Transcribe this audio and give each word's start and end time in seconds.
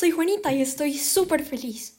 soy 0.00 0.12
Juanita 0.12 0.50
y 0.50 0.62
estoy 0.62 0.96
súper 0.96 1.44
feliz. 1.44 1.94